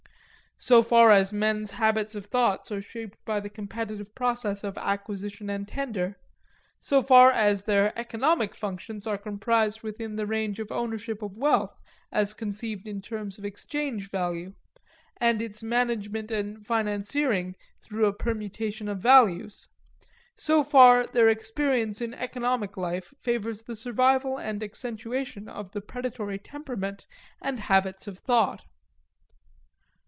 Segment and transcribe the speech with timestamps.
[0.57, 5.49] So far as men's habits of thought are shaped by the competitive process of acquisition
[5.49, 6.19] and tenure;
[6.79, 11.75] so far as their economic functions are comprised within the range of ownership of wealth
[12.11, 14.53] as conceived in terms of exchange value,
[15.19, 19.67] and its management and financiering through a permutation of values;
[20.37, 26.37] so far their experience in economic life favors the survival and accentuation of the predatory
[26.37, 27.07] temperament
[27.41, 28.61] and habits of thought.